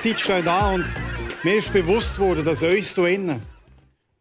[0.00, 0.94] Ferienzeit steht an und
[1.44, 3.42] mir ist bewusst worden, dass uns hier innen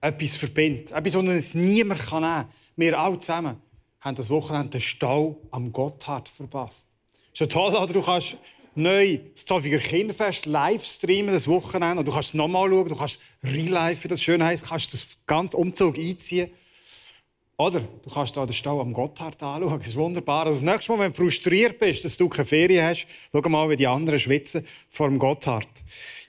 [0.01, 0.91] etwas verbindet.
[0.91, 2.45] Etwas, was uns niemand nehmen kann.
[2.75, 3.61] Wir alle zusammen
[4.01, 6.89] haben das Wochenende den Stau am Gotthard verpasst.
[7.31, 7.93] Ist ja toll, oder?
[7.93, 8.35] Du kannst
[8.75, 11.99] neu das Zoffiger Kinderfest live streamen, das Wochenende.
[11.99, 15.55] Und du kannst nochmal schauen, du kannst real wie das schön heisst, kannst das ganze
[15.55, 16.51] Umzug einziehen.
[17.59, 19.79] Oder du kannst da den Stau am Gotthard anschauen.
[19.79, 20.45] Das ist wunderbar.
[20.45, 23.69] Also das nächste Mal, wenn du frustriert bist, dass du keine Ferien hast, schau mal,
[23.69, 25.67] wie die anderen schwitzen vor dem Gotthard.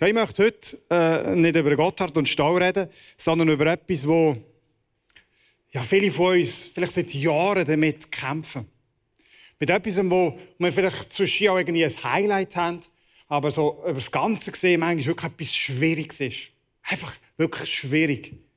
[0.01, 4.39] Ja, ich möchte heute äh, nicht über Gotthard und Stau reden, sondern über etwas, wo
[5.71, 8.67] ja, viele von uns vielleicht seit Jahren damit kämpfen.
[9.61, 12.81] Mit etwas, wo wir vielleicht zwischen auch irgendwie ein Highlight haben,
[13.29, 16.39] aber so über das Ganze gesehen manchmal wirklich etwas Schwieriges ist.
[16.83, 18.50] Einfach wirklich schwierig.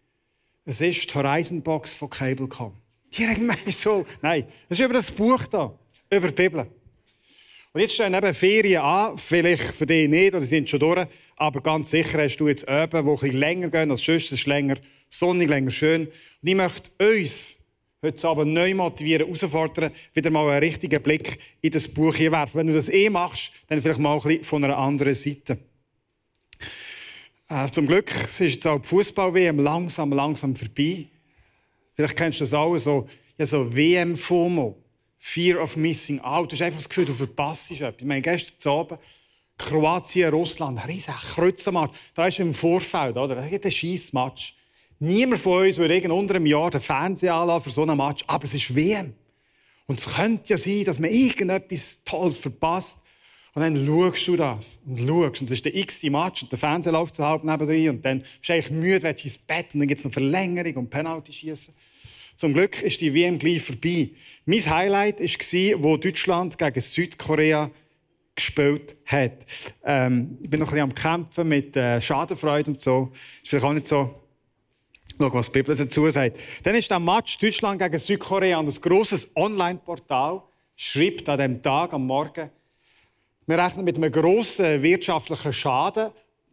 [0.65, 2.71] Es ist die Horizon-Box von Cablecom.
[3.11, 4.05] Die regen mich so.
[4.21, 5.77] Nein, es ist über das Buch da,
[6.09, 6.65] über die Bibel.
[7.73, 11.59] Und jetzt stehen eben Ferien an, vielleicht für dich nicht, oder sind schon durch, aber
[11.59, 14.27] ganz sicher hast du jetzt Öben, die ein länger gehen als sonst.
[14.27, 14.77] Es ist länger
[15.09, 16.07] sonnig, länger schön.
[16.07, 17.57] Und ich möchte uns
[18.01, 22.59] heute Abend neu motivieren, herausfordern, wieder mal einen richtigen Blick in das Buch hier werfen.
[22.59, 25.57] Wenn du das eh machst, dann vielleicht mal ein bisschen von einer anderen Seite.
[27.53, 31.05] Äh, zum Glück ist jetzt auch die Fußball-WM langsam, langsam vorbei.
[31.93, 34.75] Vielleicht kennst du das auch, so, ja, so WM-FOMO.
[35.19, 36.51] Fear of Missing Out.
[36.51, 37.93] Du hast einfach das Gefühl, du verpasst etwas.
[37.99, 38.99] Ich meine, gestern Abend
[39.57, 41.93] Kroatien, Russland, ein riesiger Kreuzermatch.
[42.15, 43.35] Da ist im Vorfeld, oder?
[43.35, 44.55] Da gibt ein scheiß Match.
[44.97, 48.45] Niemand von uns würde unter einem Jahr den Fernseher anlassen für so einen Match, aber
[48.45, 49.13] es ist WM.
[49.85, 52.99] Und es könnte ja sein, dass man irgendetwas Tolles verpasst.
[53.55, 55.41] Und dann schaust du das und schaust.
[55.41, 57.97] Und es ist der x Match und der Fernseher läuft so halb nebenan.
[57.97, 60.75] Und dann bist du eigentlich müde, willst ins Bett und dann gibt es noch Verlängerung
[60.75, 61.73] und Penalty schießen.
[62.35, 64.09] Zum Glück ist die WM gleich vorbei.
[64.45, 67.69] Mein Highlight war, wo Deutschland gegen Südkorea
[68.35, 69.45] gespielt hat.
[69.85, 73.11] Ähm, ich bin noch ein bisschen am Kämpfen mit äh, Schadenfreude und so.
[73.43, 74.19] Ist vielleicht auch nicht so.
[75.19, 76.39] Schau, was die Bibel dazu sagt.
[76.63, 80.41] Dann ist der Match Deutschland gegen Südkorea und ein grosses Online-Portal
[80.75, 82.49] schreibt an dem Tag, am Morgen,
[83.45, 86.11] wir rechnen mit einem grossen wirtschaftlichen Schaden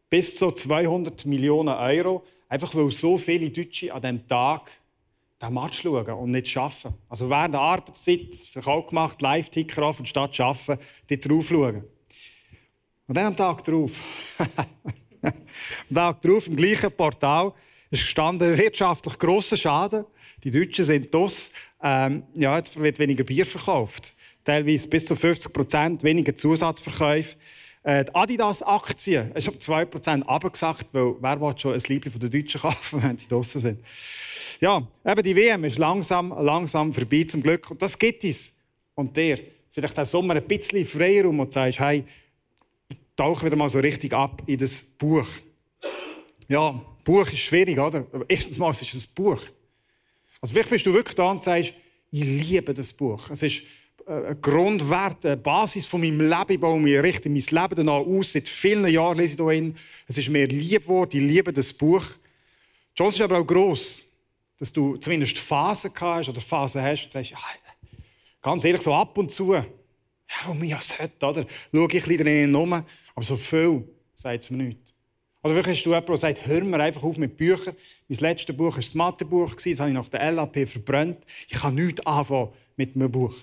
[0.08, 4.70] bis zu 200 Millionen Euro, einfach weil so viele Deutsche an diesem Tag
[5.40, 6.94] den Match schauen und nicht arbeiten.
[7.08, 10.78] Also während der Arbeitszeit, auch gemacht, Live-Ticker auf und statt arbeiten,
[11.08, 11.84] dort drauf schauen.
[13.06, 13.92] Und dann am Tag drauf,
[15.22, 17.52] am Tag drauf im gleichen Portal,
[17.90, 20.04] ist gestanden, wirtschaftlich grosser Schaden.
[20.44, 21.50] Die Deutschen sind das.
[21.82, 24.14] Ähm, ja, jetzt wird weniger Bier verkauft
[24.44, 27.36] teilweise bis zu 50 Prozent weniger Zusatzverkäufe.
[27.82, 32.20] Äh, die Adidas-Aktien ist um 2 Prozent abgesagt, weil wer will schon ein Liebling von
[32.20, 33.80] den Deutschen kaufen, wenn sie draußen sind.
[34.60, 37.70] Ja, eben die WM ist langsam, langsam vorbei, zum Glück.
[37.70, 38.54] Und das gibt es.
[38.94, 39.38] Und der,
[39.70, 42.04] vielleicht auch Sommer ein bisschen Freiraum und sagst, hey,
[43.16, 45.26] tauche wieder mal so richtig ab in das Buch.
[46.48, 48.06] Ja, Buch ist schwierig, oder?
[48.12, 49.42] Aber erstens mal ist es ein Buch.
[50.40, 51.72] Also vielleicht bist du wirklich da und sagst,
[52.10, 53.30] ich liebe das Buch.
[53.30, 53.62] Es ist
[54.06, 56.52] äh, ein Grundwert, eine Basis von meinem Leben.
[56.52, 58.32] Ich baue mir richtig mein Leben danach aus.
[58.32, 59.74] Seit vielen Jahren lese ich hier
[60.08, 61.10] Es ist mir lieb geworden.
[61.12, 62.04] Ich liebe das Buch.
[62.92, 64.02] Die Chance ist aber auch gross,
[64.58, 67.38] dass du zumindest Phasen hast oder Phasen hast und sagst, ja,
[68.42, 69.64] ganz ehrlich, so ab und zu, ja,
[70.46, 71.46] wo mich das hat, oder?
[71.72, 72.84] Schaue ich ein bisschen um, aber
[73.20, 74.89] so viel sagt es mir nicht.
[75.42, 77.74] Also vielleicht hast du jemanden, der sagt, hör mir einfach auf mit Büchern.
[78.08, 81.18] Mein letztes Buch war das Mathebuch, das habe ich nach der LAP verbrannt.
[81.48, 83.34] Ich kann nichts anfangen mit einem Buch.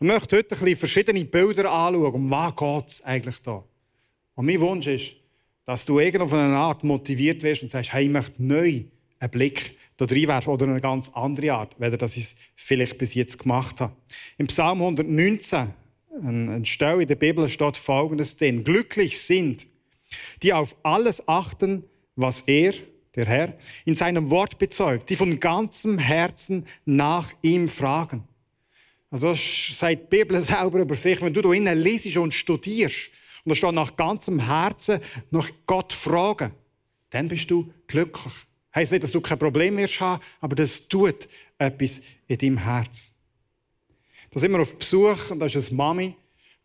[0.00, 3.64] Ich möchte heute ein bisschen verschiedene Bilder anschauen, um was geht es eigentlich da.
[4.34, 5.16] Und mein Wunsch ist,
[5.66, 8.84] dass du auf eine Art motiviert wirst und sagst, hey, ich möchte neu
[9.18, 13.14] einen Blick da reinwerfen oder eine ganz andere Art, weder dass ich es vielleicht bis
[13.14, 13.92] jetzt gemacht habe.
[14.38, 15.74] Im Psalm 119,
[16.22, 18.64] ein Stelle in der Bibel, steht folgendes drin.
[18.64, 19.66] Glücklich sind,
[20.42, 21.84] die auf alles achten,
[22.16, 22.74] was er,
[23.14, 28.24] der Herr, in seinem Wort bezeugt, die von ganzem Herzen nach ihm fragen.
[29.10, 33.10] Also sagt die Bibel selber über sich, wenn du da innen liest und studierst
[33.44, 36.52] und da nach ganzem Herzen nach Gott fragen,
[37.10, 38.32] dann bist du glücklich.
[38.72, 41.28] Heißt nicht, dass du kein Problem wirst haben, aber das tut
[41.58, 43.12] etwas in deinem Herz.
[44.30, 46.14] Da sind wir auf Besuch und da ist eine Mami.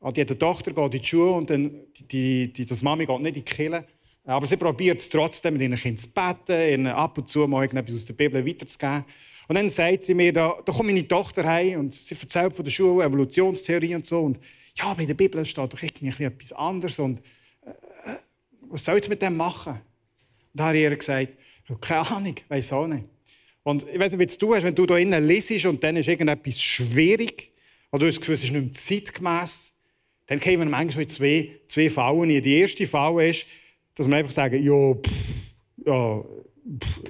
[0.05, 1.81] Und die Tochter, geht in die Schule und dann,
[2.11, 3.85] die, die, das Mami geht nicht in die Kirche.
[4.23, 7.63] Aber sie probiert es trotzdem, mit ihren Kindern zu beten, ihnen ab und zu mal
[7.63, 9.03] etwas aus der Bibel weiterzugeben.
[9.47, 12.63] Und dann sagt sie mir, da, da kommt meine Tochter heim und sie erzählt von
[12.63, 14.19] der Schule, Evolutionstheorie und so.
[14.19, 14.39] Und
[14.77, 16.99] ja, aber in der Bibel steht doch irgendwie etwas anderes.
[16.99, 17.21] Und
[17.65, 17.71] äh,
[18.11, 18.17] äh,
[18.69, 19.73] was soll ich mit dem machen?
[19.73, 19.81] Und
[20.53, 21.33] da habe ich ihr gesagt,
[21.81, 23.05] keine Ahnung, weiß auch nicht.
[23.63, 26.07] Und ich weiß nicht, wie du hast, wenn du da innen liest und dann ist
[26.07, 27.53] irgendetwas schwierig,
[27.91, 29.74] oder du hast das Gefühl, es ist nicht mehr zeitgemäß,
[30.27, 32.29] dann kommen manchmal zwei, zwei Fallen.
[32.29, 33.45] Die erste Falle ist,
[33.95, 35.53] dass wir einfach sagen, ja, pff,
[35.85, 36.23] ja,
[36.79, 37.01] pff,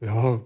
[0.00, 0.40] ja,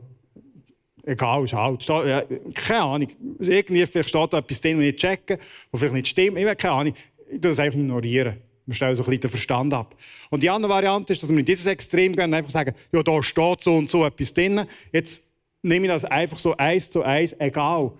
[1.04, 1.86] egal, ist halt.
[1.86, 2.22] Ja,
[2.54, 3.08] keine Ahnung.
[3.38, 5.38] Irgendwie vielleicht steht da etwas drin, was ich checke,
[5.70, 6.38] was vielleicht nicht stimmt.
[6.38, 6.94] Ich habe keine Ahnung.
[7.30, 8.38] Ich das einfach ignorieren.
[8.66, 9.94] Wir stellen so ein den Verstand ab.
[10.30, 13.02] Und die andere Variante ist, dass wir in dieses Extrem gehen und einfach sagen, ja,
[13.02, 14.66] da steht so und so etwas drin.
[14.92, 15.30] Jetzt
[15.62, 17.92] nehme ich das einfach so eins zu eins, egal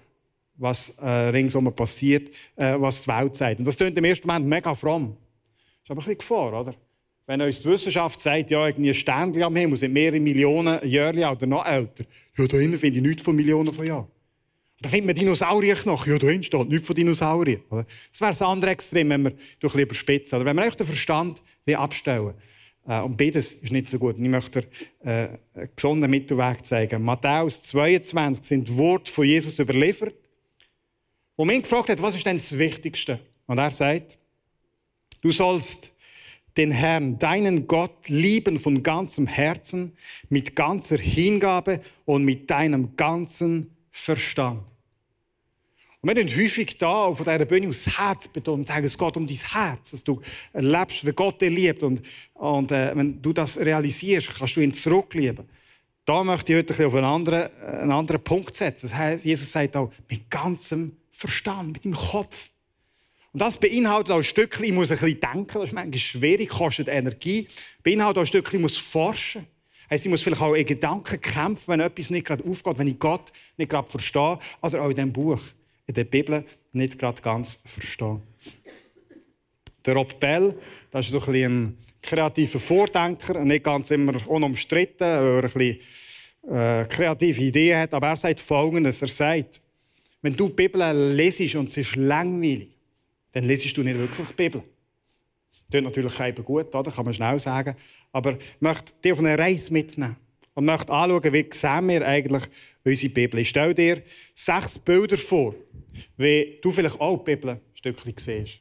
[0.57, 3.59] was äh, ringsum passiert, äh, was die Welt sagt.
[3.59, 5.17] Und das klingt im ersten Moment mega fromm.
[5.17, 6.75] Das ist aber ein bisschen Gefahr, oder?
[7.27, 11.33] Wenn uns die Wissenschaft sagt, ja, irgendwie ein Sternchen am Himmel sind mehrere Millionen Jahre
[11.33, 12.05] oder noch älter,
[12.39, 14.07] ja, da hinten finde ich nichts von Millionen von Jahren.
[14.81, 16.13] Da findet man Dinosaurierknochen.
[16.13, 17.63] Ja, da hinten steht nichts von Dinosauriern.
[17.71, 20.37] Das wäre das andere Extrem, wenn wir durch lieber spitzen.
[20.37, 21.43] Oder wenn wir echt den Verstand
[21.75, 22.35] abstellen
[22.87, 24.17] äh, Und beides ist nicht so gut.
[24.19, 24.67] Ich möchte
[25.03, 27.03] äh, einen gesunden Mittelweg zeigen.
[27.03, 30.15] Matthäus 22 sind die Worte von Jesus überliefert,
[31.37, 33.21] wo ihn gefragt hat, was ist denn das Wichtigste?
[33.47, 34.19] Und er sagt,
[35.21, 35.93] du sollst
[36.57, 39.97] den Herrn, deinen Gott, lieben von ganzem Herzen,
[40.29, 44.63] mit ganzer Hingabe und mit deinem ganzen Verstand.
[46.01, 49.17] Und wir tun häufig da auf dieser Bühne aus Herz betonen und sagen, es geht
[49.17, 50.21] um dein Herz, dass du
[50.53, 51.83] erlebst, wie Gott dich liebt.
[51.83, 52.03] Und,
[52.35, 55.49] und äh, wenn du das realisierst, kannst du ihn zurücklieben.
[56.05, 58.87] Da möchte ich heute auf einen anderen, einen anderen Punkt setzen.
[58.87, 62.51] Das heißt, Jesus sagt auch, mit ganzem Verstand, mit dem Kopf.
[63.33, 66.51] Und das beinhaltet auch ein Stückchen, ich muss ein bisschen denken, das ist manchmal schwierig,
[66.51, 67.49] kostet Energie.
[67.83, 69.47] Beinhaltet auch ein Stückchen, ich muss forschen.
[69.89, 72.99] Heißt, ich muss vielleicht auch in Gedanken kämpfen, wenn etwas nicht gerade aufgeht, wenn ich
[72.99, 75.41] Gott nicht gerade verstehe oder auch in diesem Buch,
[75.87, 78.21] in der Bibel, nicht gerade ganz verstehe.
[79.87, 80.55] Der Rob Bell,
[80.91, 85.81] das ist so ein, ein kreativer Vordenker, nicht ganz immer unumstritten, weil er ein bisschen
[86.51, 89.61] äh, kreative Ideen hat, aber er sagt Folgendes, er sagt,
[90.27, 92.77] wenn du die Bibel lesest und es ist langweilig,
[93.31, 94.65] dann lesest du nicht wirklich die Bibel.
[95.71, 96.91] Das natürlich eben gut, oder?
[96.91, 97.77] kann man schnell sagen.
[98.11, 100.17] Aber ich möchte dich auf eine Reise mitnehmen
[100.55, 102.43] und möchte anschauen, wie sehen wir eigentlich
[102.83, 103.39] unsere Bibel.
[103.39, 104.03] Ich stelle dir
[104.35, 105.55] sechs Bilder vor,
[106.17, 108.61] wie du vielleicht auch die Bibel ein Stückchen siehst.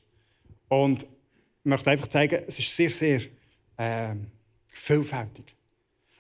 [0.68, 1.10] Und ich
[1.64, 3.22] möchte einfach zeigen, es ist sehr, sehr
[3.78, 4.14] äh,
[4.68, 5.56] vielfältig.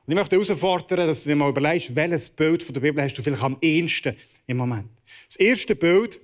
[0.05, 3.15] Und ich möchte herausfordern, dass du dir mal überlegst, welches Bild von der Bibel hast
[3.15, 4.15] du vielleicht am ehesten
[4.45, 4.89] im Moment.
[5.27, 6.19] Das erste Bild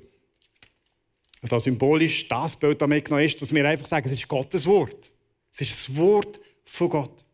[1.41, 4.65] und da symbolisch das Bild damit genommen ist, dass wir einfach sagen, es ist Gottes
[4.67, 5.11] Wort.
[5.51, 7.25] Es ist das Wort von Gott.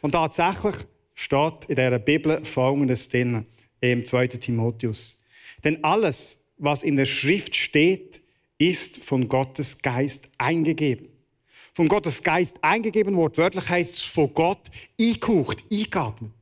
[0.00, 0.74] Und tatsächlich
[1.14, 3.46] steht in dieser Bibel folgendes drin,
[3.80, 4.26] im 2.
[4.28, 5.20] Timotheus.
[5.62, 8.20] Denn alles, was in der Schrift steht,
[8.58, 11.08] ist von Gottes Geist eingegeben.
[11.78, 14.68] Von Gottes Geist eingegeben, wortwörtlich heißt es von Gott
[15.00, 16.32] eingehaucht, eingeatmet.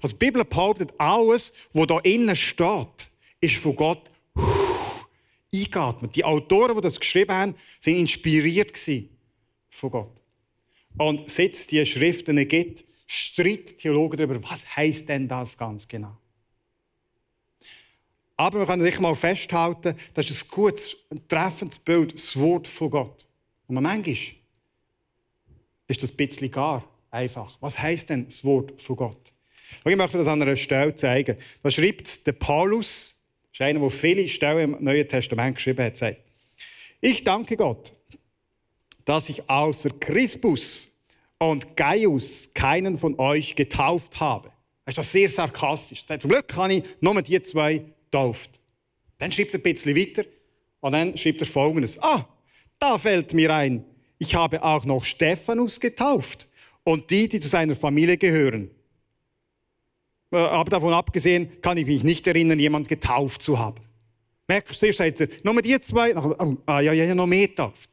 [0.00, 4.10] Also die Bibel behauptet, alles, was da innen steht, ist von Gott
[5.52, 6.16] eingeatmet.
[6.16, 8.78] Die Autoren, die das geschrieben haben, sind inspiriert
[9.68, 10.22] von Gott.
[10.96, 16.16] Und seit es diese Schriften gibt, streiten Theologen darüber, was heißt denn das ganz genau?
[18.38, 22.66] Aber wir können sich mal festhalten, das ist ein gutes, ein treffendes Bild, das Wort
[22.66, 23.26] von Gott.
[23.66, 24.37] Und manchmal
[25.88, 27.56] ist das ein bisschen gar einfach.
[27.60, 29.32] Was heißt denn das Wort von Gott?
[29.84, 31.36] Und ich möchte das an einer Stelle zeigen.
[31.62, 33.18] Da schreibt der Paulus
[33.58, 36.18] ist einer, der viele Stellen im Neuen Testament geschrieben hat, sagt,
[37.00, 37.92] ich danke Gott,
[39.04, 40.88] dass ich außer Crispus
[41.38, 44.52] und Gaius keinen von euch getauft habe.
[44.84, 46.04] Das ist das sehr sarkastisch.
[46.06, 48.50] Sagt, zum Glück habe ich nur die zwei getauft.
[49.18, 50.24] Dann schreibt er ein bisschen weiter
[50.80, 52.00] und dann schreibt er folgendes.
[52.00, 52.28] Ah,
[52.78, 53.84] da fällt mir ein,
[54.18, 56.48] ich habe auch noch Stephanus getauft
[56.84, 58.70] und die, die zu seiner Familie gehören.
[60.30, 63.80] Äh, aber davon abgesehen kann ich mich nicht erinnern, jemand getauft zu haben.
[64.46, 67.90] Merkst du, sagt er, nur die zwei, oh, ah, ja, ja, ja, noch mehr getauft.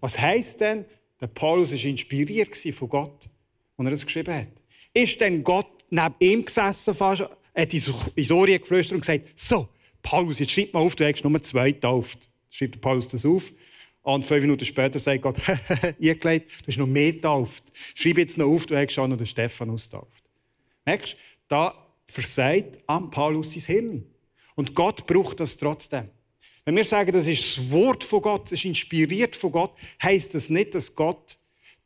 [0.00, 0.84] Was heisst denn,
[1.20, 3.28] der Paulus war inspiriert von Gott,
[3.76, 4.48] als er das geschrieben hat?
[4.92, 9.68] Ist denn Gott neben ihm gesessen, fast, hat ins Ohr geflüstert und gesagt, so,
[10.02, 12.28] Paulus, jetzt schreib mal auf, du hast nur zwei getauft.
[12.48, 13.52] Schreibt Paulus das auf.
[14.02, 15.36] Und fünf Minuten später sagt Gott,
[15.98, 17.64] ihr du hast noch mehr getauft.
[17.94, 20.24] Schreib jetzt noch auf, du hast schon noch den Stephanus getauft.
[20.84, 24.06] Merkst du, da versagt am Paulus sein Hirn.
[24.54, 26.10] Und Gott braucht das trotzdem.
[26.64, 30.34] Wenn wir sagen, das ist das Wort von Gott, es ist inspiriert von Gott, heisst
[30.34, 31.36] das nicht, dass Gott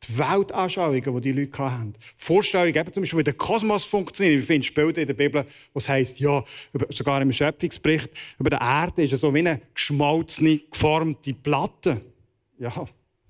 [0.03, 4.35] die Weltanschauungen, die die Leute haben, Vorstellungen, eben zum Beispiel, wie der Kosmos funktioniert.
[4.35, 6.43] Wir finden Bilder in der Bibel, wo es heisst, ja,
[6.89, 8.09] sogar im Schöpfungsbericht,
[8.39, 12.01] über die Erde ist es so wie eine geschmolzene, geformte Platte.
[12.59, 12.87] Ja,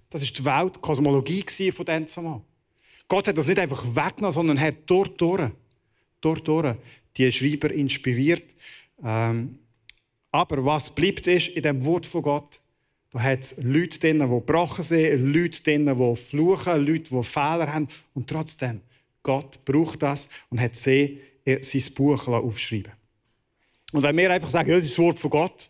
[0.09, 2.41] das ist die Weltkosmologie von dem zusammen.
[3.07, 5.51] Gott hat das nicht einfach weggenommen, sondern hat dort durch,
[6.21, 6.75] dort durch
[7.17, 8.43] die Schreiber inspiriert.
[9.03, 9.59] Ähm,
[10.31, 12.59] aber was bleibt ist in dem Wort von Gott,
[13.15, 17.73] da hat es Leute drin, die gebrochen sind, Leute drin, die fluchen, Leute, die Fehler
[17.73, 17.87] haben.
[18.13, 18.81] Und trotzdem,
[19.23, 22.91] Gott braucht das und hat sie sein Buch aufschreiben
[23.93, 25.69] Und wenn wir einfach sagen, ja, das ist das Wort von Gott,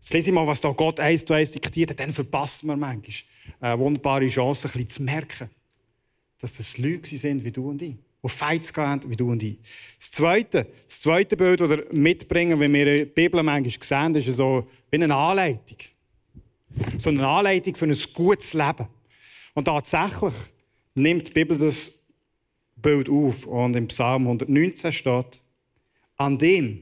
[0.00, 2.80] jetzt lese ich mal, was da Gott eins zu eins diktiert hat, dann verpasst man
[2.80, 3.14] manchmal
[3.60, 5.50] eine wunderbare Chance, ein bisschen zu merken,
[6.40, 9.58] dass das Leute sind wie du und ich die Fights haben, wie du und ich.
[9.96, 14.36] Das zweite, das zweite Bild, das wir mitbringen, wenn wir die Bibel manchmal sehen, ist
[14.36, 15.78] so wie eine Anleitung
[16.96, 18.86] so eine Anleitung für ein gutes Leben.
[19.54, 20.34] Und tatsächlich
[20.94, 21.98] nimmt die Bibel das
[22.76, 23.46] Bild auf.
[23.46, 25.40] Und im Psalm 119 steht,
[26.16, 26.80] an dem,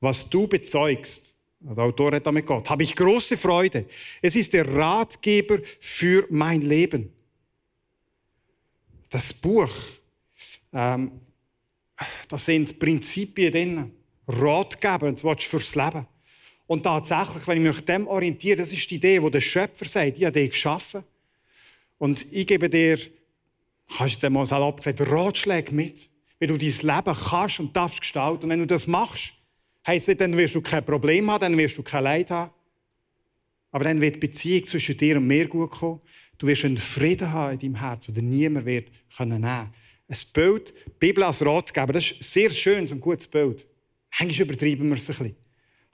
[0.00, 3.86] was du bezeugst, der Autor hat damit Gott, habe ich große Freude.
[4.20, 7.12] Es ist der Ratgeber für mein Leben.
[9.08, 9.70] Das Buch,
[10.72, 11.12] ähm,
[12.28, 13.92] da sind Prinzipien drin,
[14.26, 16.06] Ratgeber, willst du fürs Leben.
[16.72, 20.16] Und tatsächlich, wenn ich mich dem orientiere, das ist die Idee, die der Schöpfer sagt,
[20.16, 21.04] ich habe dich geschaffen.
[21.98, 22.98] Und ich gebe dir,
[23.94, 28.44] kannst jetzt einmal salopp gesagt, Ratschläge mit, wie du dein Leben kannst und darfst gestalten.
[28.44, 29.34] Und wenn du das machst,
[29.86, 32.50] heisst das, dann wirst du kein Problem haben, dann wirst du kein Leid haben.
[33.70, 36.00] Aber dann wird die Beziehung zwischen dir und mir gut kommen.
[36.38, 39.74] Du wirst einen Frieden haben in deinem Herz, den niemand wird können nehmen
[40.08, 43.66] Ein Bild, die Bibel als Ratgeber, das ist ein sehr schönes und gutes Bild.
[44.18, 45.41] Eigentlich übertreiben wir es ein bisschen.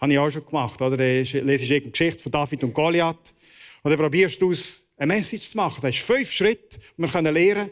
[0.01, 0.81] Habe ich auch schon gemacht.
[0.81, 0.97] Oder?
[0.97, 1.35] Dann lesest
[1.71, 3.35] du eine Geschichte von David und Goliath.
[3.83, 5.81] Und dann probierst du aus eine Message zu machen.
[5.81, 7.71] Das ist fünf Schritte, die wir lernen können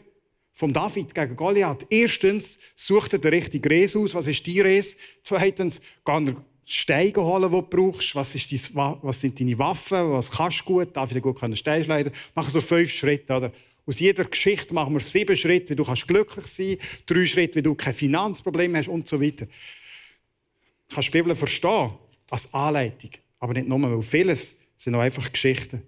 [0.53, 1.85] vom David gegen Goliath.
[1.89, 4.15] Erstens, such dir den richtigen Res aus.
[4.15, 4.97] Was ist dein Res?
[5.21, 8.15] Zweitens, geh dir Steine holen, die du brauchst.
[8.15, 10.11] Was, ist dein, was sind deine Waffen?
[10.11, 10.95] Was kannst du gut?
[10.95, 12.11] David gut können Steine schneiden.
[12.33, 13.33] Mach so fünf Schritte.
[13.35, 13.51] Oder?
[13.85, 17.09] Aus jeder Geschichte machen wir sieben Schritte, wie du glücklich sein kannst.
[17.09, 19.45] Drei Schritte, wie du kein Finanzproblem hast und so weiter.
[19.45, 21.91] Du kannst die Bibel verstehen
[22.29, 23.11] als Anleitung.
[23.39, 25.83] Aber nicht nur, weil vieles sind auch einfach Geschichten.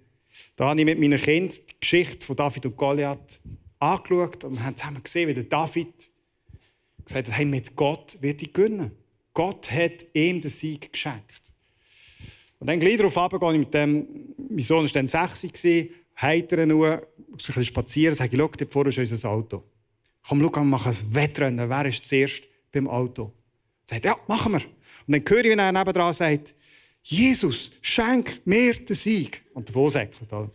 [0.56, 3.40] Da habe ich mit meinen Kindern die Geschichte von David und Goliath
[3.78, 6.10] angeschaut und wir haben zusammen gesehen, wie der David
[7.04, 8.92] gesagt hat, hey, mit Gott wird ich gewinnen.
[9.32, 11.52] Gott hat ihm den Sieg geschenkt.
[12.58, 16.92] Und dann gleich darauf gehe ich mit dem, mein Sohn war dann 60, heiter nur,
[16.92, 19.64] ein bisschen spazieren, sage ich, schau, dort vorne ist unser Auto.
[20.28, 21.68] Komm, schau, wir machen ein Wettrennen.
[21.68, 23.32] Wer ist zuerst beim Auto?
[23.88, 24.62] Er sagt, ja, machen wir.
[25.10, 26.54] Und dann höre ich, wie er nebenan sagt,
[27.02, 29.42] Jesus, schenk mir den Sieg.
[29.54, 30.48] Und davon sagt er.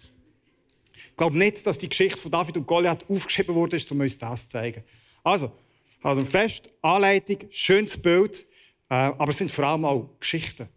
[0.93, 4.43] Ich glaube nicht, dass die Geschichte von David und Goliath aufgeschrieben wurde, um uns das
[4.43, 4.85] zu zeigen.
[5.25, 5.51] Also,
[6.01, 8.45] also fest, Anleitung, schönes Bild,
[8.89, 10.69] äh, aber es sind vor allem auch Geschichten,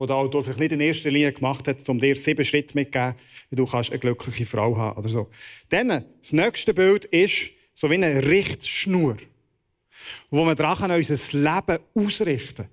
[0.00, 3.16] die der Autor vielleicht nicht in erster Linie gemacht hat, um dir sieben Schritte mitzugeben,
[3.50, 5.30] wie du kannst eine glückliche Frau haben oder so.
[5.70, 9.16] Dann, das nächste Bild ist so wie eine Richtschnur,
[10.30, 12.68] wo wir dran unser Leben ausrichten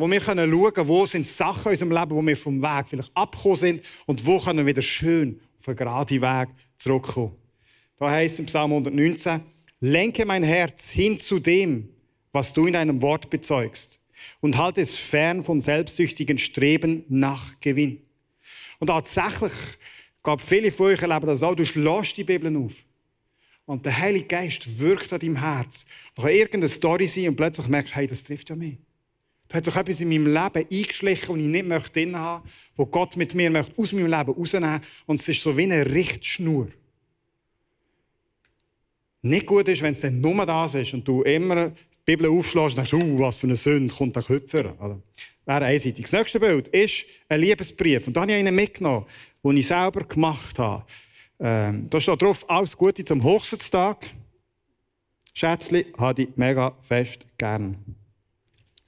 [0.00, 3.10] wo wir können schauen wo sind Sachen in unserem Leben, wo wir vom Weg vielleicht
[3.14, 7.36] abgekommen sind und wo können wir wieder schön auf einen geraden Weg zurückkommen.
[7.98, 9.40] Da heißt im Psalm 119,
[9.80, 11.88] lenke mein Herz hin zu dem,
[12.32, 14.00] was du in deinem Wort bezeugst
[14.40, 18.02] und halte es fern von selbstsüchtigen Streben nach Gewinn.
[18.78, 19.52] Und tatsächlich
[20.22, 22.84] gab viele von euch erleben das auch, du schlägst die Bibel auf.
[23.64, 25.86] Und der Heilige Geist wirkt an deinem Herz.
[26.14, 28.78] Da kann irgendeine Story sein und plötzlich merkst du, hey, das trifft ja mich.
[29.52, 33.16] Hat sich etwas in meinem Leben eingeschlichen, das ich nicht möchte drin haben, wo Gott
[33.16, 36.68] mit mir möchte aus meinem Leben rausnehmen Und es ist so wie eine Richtschnur.
[39.22, 42.76] Nicht gut ist, wenn es dann nur das ist und du immer die Bibel aufschlägst
[42.76, 44.74] und denkst, uh, was für eine Sünde kommt der Köpfer.
[44.80, 45.00] Also,
[45.44, 46.04] wäre einseitig.
[46.04, 48.06] Das nächste Bild ist ein Liebesbrief.
[48.06, 49.06] Und da habe ich einen mitgenommen,
[49.44, 50.84] den ich selber gemacht habe.
[51.38, 54.10] Ähm, da steht drauf, alles Gute zum Hochzeitstag.
[55.34, 57.96] Schätzli, habe ich mega fest gern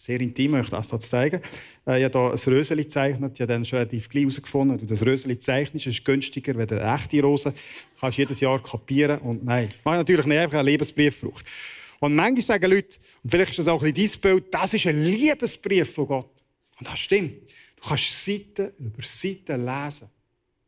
[0.04, 1.40] sehr intim, möchte das hier zeigen.
[1.87, 3.32] Ich habe hier ein Röseli gezeichnet.
[3.34, 6.94] Ich habe dann schon relativ gleich herausgefunden, du das Röseli zeichnest, ist günstiger als eine
[6.94, 7.52] echte Rose.
[7.52, 9.18] Du kannst jedes Jahr kapieren.
[9.20, 11.46] Und nein, man natürlich nicht einfach einen Liebesbrief braucht.
[12.00, 15.02] Und manchmal sagen Leute, und vielleicht ist das auch ein dein Bild, das ist ein
[15.02, 16.42] Liebesbrief von Gott.
[16.78, 17.50] Und das stimmt.
[17.76, 20.08] Du kannst Seiten über Seiten lesen.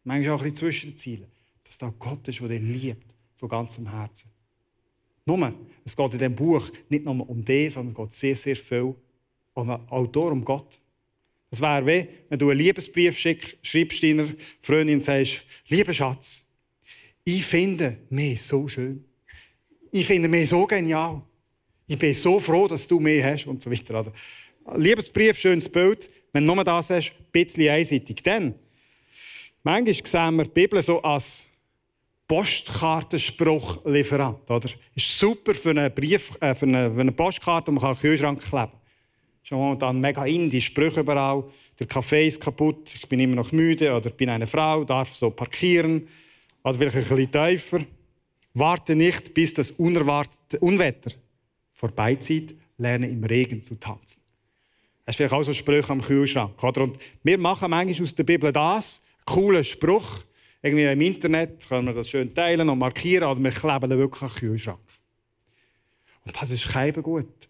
[0.04, 1.26] Manchmal auch ein bisschen zwischen.
[1.62, 4.30] Dass da Gott ist, der dich liebt, von ganzem Herzen.
[5.26, 5.52] Nur,
[5.84, 8.94] es geht in diesem Buch nicht nur um dich, sondern es geht sehr, sehr viel
[9.56, 10.78] um einen Autor, um Gott.
[11.50, 14.28] Es wäre wie, wenn du einen Liebesbrief schickst, schreibst deiner
[14.60, 16.42] Freundin und sagst, lieber Schatz,
[17.24, 19.04] ich finde mich so schön.
[19.90, 21.22] Ich finde mich so genial.
[21.86, 23.94] Ich bin so froh, dass du mich hast und so weiter.
[23.94, 24.12] Also,
[24.76, 26.10] Liebesbrief, schönes Bild.
[26.32, 28.22] Wenn du nur das hast, ein bisschen einseitig.
[28.22, 28.54] Dann,
[29.62, 31.46] manchmal sehen wir die Bibel so als
[32.28, 34.50] Postkartenspruchlieferant.
[34.50, 34.68] Oder?
[34.94, 38.40] Ist super für eine, Brief, äh, für eine, für eine Postkarte, die man am Kühlschrank
[38.40, 38.72] kleben kann.
[39.48, 41.44] Schon momentan mega in, die Sprüche überall.
[41.78, 45.30] Der Kaffee ist kaputt, ich bin immer noch müde oder bin eine Frau, darf so
[45.30, 46.08] parkieren.
[46.64, 47.86] Oder vielleicht ein bisschen tiefer.
[48.54, 51.12] Warte nicht, bis das unerwartete Unwetter
[51.74, 54.20] vorbeizieht, lerne im Regen zu tanzen.
[55.04, 56.60] Das ist vielleicht auch so ein Spruch am Kühlschrank.
[56.64, 56.82] Oder?
[56.82, 60.24] Und wir machen manchmal aus der Bibel das, coolen Spruch.
[60.60, 64.28] Irgendwie im Internet können wir das schön teilen und markieren, oder wir kleben wirklich am
[64.28, 64.80] Kühlschrank.
[66.24, 67.46] Und das ist kein gut.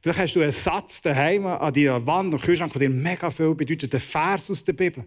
[0.00, 3.54] Vielleicht hast du einen Satz daheim an deiner Wand und Kühlschrank, der dir mega viel
[3.54, 5.04] bedeutet, ein Vers aus der Bibel.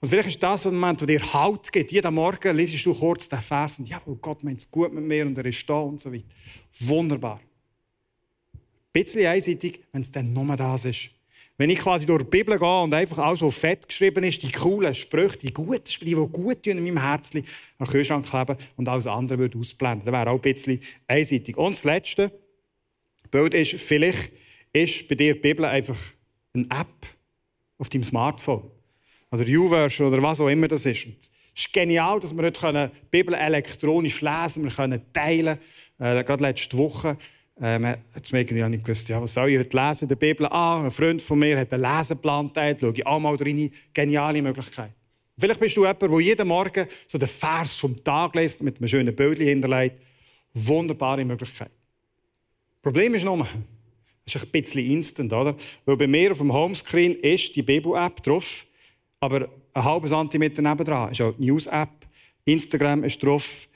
[0.00, 1.90] Und vielleicht ist das ein Moment, der dir Halt gibt.
[1.90, 5.26] Jeden Morgen liest du kurz den Vers und ja, Gott meint es gut mit mir
[5.26, 6.24] und er ist da und so weiter.
[6.80, 7.40] Wunderbar.
[8.54, 8.60] Ein
[8.92, 11.10] bisschen einseitig, wenn es dann nur das ist.
[11.58, 14.52] Wenn ich quasi durch die Bibel gehe und einfach alles, was fett geschrieben ist, die
[14.52, 17.38] coolen Sprüche, die guten Sprüche, die gut tun in meinem Herzen,
[17.78, 20.04] an den Kühlschrank kleben und alles andere würde ausblenden.
[20.04, 21.56] Das wäre auch ein bisschen einseitig.
[21.56, 22.30] Und das Letzte,
[23.26, 24.32] Bild ist, vielleicht
[24.72, 25.98] ist bei dir die Bibel einfach
[26.54, 27.06] eine App
[27.78, 28.70] auf deinem Smartphone.
[29.30, 31.06] Oder YouVersion oder was auch immer das ist.
[31.06, 34.64] Es ist genial, dass wir heute die Bibel elektronisch lesen können.
[34.64, 35.58] Wir können teilen.
[35.98, 37.16] Äh, gerade letzte Woche
[37.60, 40.46] ähm, hat mir irgendwie nicht gewusst, ja, was soll ich heute lesen in der Bibel?
[40.46, 42.80] Ah, ein Freund von mir hat einen Leseplan geteilt.
[42.80, 43.70] Schaue ich auch mal rein.
[43.94, 44.92] Geniale Möglichkeit.
[45.38, 48.88] Vielleicht bist du jemand, der jeden Morgen so den Vers vom Tag liest, mit einem
[48.88, 50.00] schönen Bild hinterlegt.
[50.54, 51.70] Wunderbare Möglichkeit.
[52.86, 53.38] Problem ist nur,
[54.24, 55.56] das ist ein bisschen instant, oder?
[55.86, 58.64] Weil bei mir auf dem Homescreen ist die Bibel-App drauf,
[59.18, 62.06] aber ein halber Zentimeter nebendran ist auch die News-App,
[62.44, 63.66] Instagram ist drauf,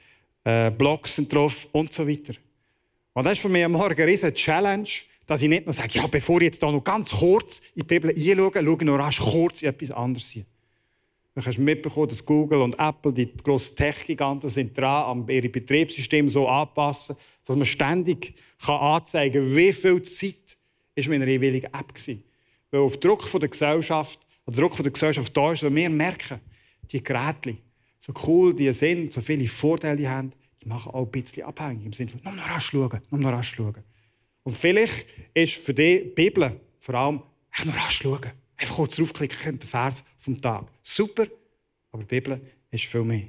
[0.44, 2.34] äh, Blogs sind drauf und so weiter.
[3.12, 4.88] Und das ist für mich am Morgen eine Challenge,
[5.26, 7.82] dass ich nicht nur sage, ja, bevor ich jetzt da noch ganz kurz in die
[7.82, 10.38] Bibel einschaue, schaue ich noch rasch kurz in etwas anderes.
[11.40, 16.46] Du hast mitbekommen, dass Google und Apple, die grossen Tech-Giganten, sind dran, ihre Betriebssysteme so
[16.46, 18.34] anpassen, dass man ständig
[18.66, 20.58] anzeigen kann, wie viel Zeit
[20.94, 22.16] ist mit einer jeweiligen App war.
[22.70, 25.88] Weil auf Druck von der Gesellschaft, oder Druck von der Gesellschaft da ist, weil wir
[25.88, 26.40] merken,
[26.90, 27.56] die Geräte,
[27.98, 31.86] so cool die sind, so viele Vorteile haben, die machen auch ein bisschen abhängig.
[31.86, 33.82] Im Sinne von, nur noch rasch schauen, nur noch rasch schauen.
[34.42, 38.30] Und vielleicht ist für die Bibel vor allem, echt noch rasch schauen.
[38.60, 40.66] Einfach kurz draufklicken, den Vers vom Tag.
[40.82, 41.26] Super,
[41.92, 43.22] aber die Bibel ist viel mehr.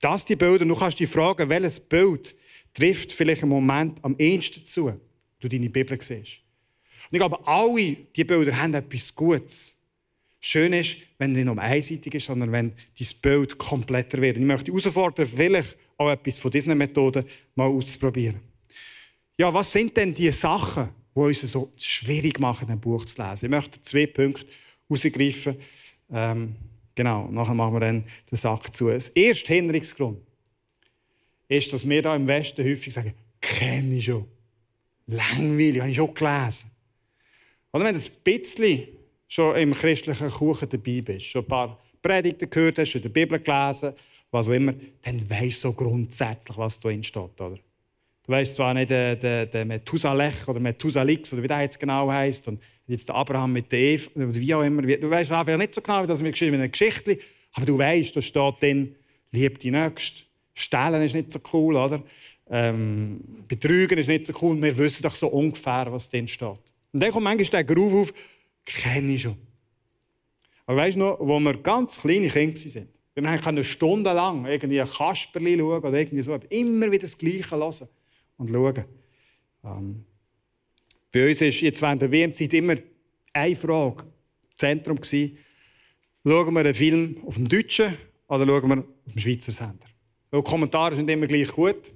[0.00, 2.34] Das die Bilder, du kannst dich fragen, welches Bild
[2.74, 4.92] trifft vielleicht im Moment am ehesten zu,
[5.40, 6.42] du deine Bibel siehst.
[7.10, 9.78] Und ich glaube, alle diese Bilder haben etwas Gutes.
[10.40, 14.36] Schön ist, wenn es nicht nur einseitig ist, sondern wenn dein Bild kompletter wird.
[14.36, 18.40] Ich möchte herausfordern, vielleicht auch etwas von diesen Methoden mal auszuprobieren.
[19.38, 23.46] Ja, was sind denn die Sachen, die uns so schwierig machen, ein Buch zu lesen?
[23.46, 24.46] Ich möchte zwei Punkte
[24.88, 25.56] herausgreifen.
[26.12, 26.56] Ähm,
[26.94, 28.88] genau, nachher machen wir dann den Sack zu.
[28.88, 30.18] Das erste Hinderungsgrund
[31.48, 34.26] ist, dass wir da im Westen häufig sagen, kenne ich schon.
[35.06, 36.70] Langweilig, habe ich schon gelesen.
[37.72, 38.88] Oder wenn du ein bisschen
[39.28, 43.38] schon im christlichen Kuchen dabei bist, schon ein paar Predigten gehört hast, in der Bibel
[43.38, 43.92] gelesen,
[44.30, 47.40] was auch immer, dann weißt du so grundsätzlich, was da steht.
[47.40, 47.58] Oder?
[48.26, 52.10] Du weißt zwar nicht der, der, der Methusalech oder Methusalix oder wie der jetzt genau
[52.10, 54.82] heißt und jetzt der Abraham mit der Eva oder wie auch immer.
[54.82, 57.18] Du weißt einfach nicht so genau, wie das mir geschrieben in einer Geschichte,
[57.52, 58.94] aber du weißt, da steht dann,
[59.30, 60.24] lieb die Nächste.
[60.54, 62.02] Stehlen ist nicht so cool, oder?
[62.50, 64.60] Ähm, Betrügen ist nicht so cool.
[64.60, 66.58] Wir wissen doch so ungefähr, was drin steht.
[66.92, 68.14] Und dann kommt manchmal der Groove auf,
[68.64, 69.36] kenne ich schon.
[70.64, 74.46] Aber weißt du noch, wo wir ganz kleine Kinder waren, wir haben eine Stunde lang
[74.46, 77.88] irgendwie ein Kasperli schauen oder irgendwie so, immer wieder das Gleiche hören
[78.38, 78.84] und schauen.
[79.64, 80.04] Ähm,
[81.12, 82.76] bei uns war jetzt während der WM-Zeit immer
[83.32, 85.00] eine Frage im Zentrum.
[85.00, 85.38] Gewesen.
[86.24, 87.96] Schauen wir einen Film auf dem Deutschen
[88.28, 89.86] oder schauen wir auf dem Schweizer Sender?
[90.30, 91.92] Weil die Kommentare sind immer gleich gut.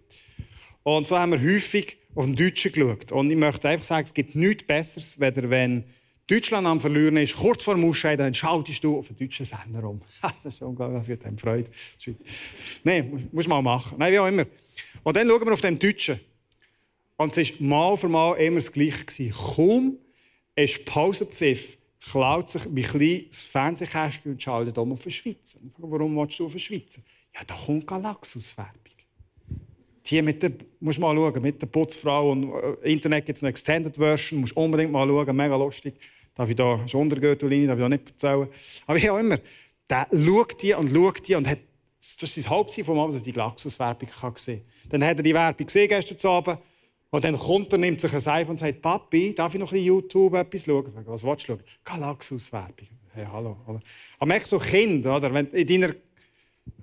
[0.83, 3.13] Und so haben wir häufig auf dem Deutschen geschaut.
[3.13, 5.85] Und ich möchte einfach sagen, es gibt nichts Besseres, weder wenn
[6.27, 9.83] Deutschland am Verlieren ist, kurz vor dem Ausscheiden, dann schaltest du auf den deutschen Sender
[9.83, 10.01] um.
[10.45, 11.71] das ist unglaublich, das gibt einem Freude.
[12.85, 13.99] Nein, muss man mal machen.
[13.99, 14.47] Nein, wie auch immer.
[15.03, 16.21] Und dann schauen wir auf den Deutschen.
[17.21, 19.29] Und es war mal für mal immer das Gleiche.
[19.29, 19.99] Kaum
[20.57, 21.77] ist Pausenpfiff,
[22.11, 25.59] klaut sich wie klein das Fernsehkästchen und schaltet um auf den Schweizer.
[25.77, 27.03] Warum willst du auf den Schweizer?
[27.35, 28.73] Ja, da kommt Galaxus-Werbung.
[30.07, 33.51] Die mit der, musst mal schauen, mit der Putzfrau und äh, Internet gibt es eine
[33.51, 35.97] Extended Version, musst unbedingt mal schauen, mega lustig.
[36.35, 38.49] Darf ich da schon Untergürtellinie, darf ich da nicht erzählen.
[38.87, 39.39] Aber wie auch immer,
[39.91, 41.59] der schaut die und schaut die und hat,
[41.99, 45.67] das ist das Hauptziel von Abend, dass die Glaxus-Werbung sehen Dann hat er die Werbung
[45.67, 46.61] gesehen gestern Abend
[47.11, 49.75] und dann kommt er, nimmt sich ein iPhone und sagt, Papi, darf ich noch ein
[49.75, 50.93] bisschen YouTube etwas schauen?
[51.07, 51.63] Was willst du schauen?
[51.85, 52.89] Galaxus-Werbung.
[53.13, 53.57] Hey, hallo.
[53.67, 55.35] Aber merkst du, Kind, oder?
[55.35, 55.95] Wenn in deiner